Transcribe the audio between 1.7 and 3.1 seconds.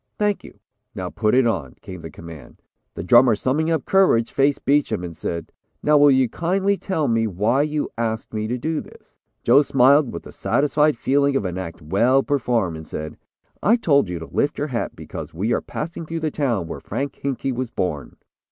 came the command. The